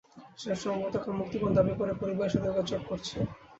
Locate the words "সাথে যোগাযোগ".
2.33-2.81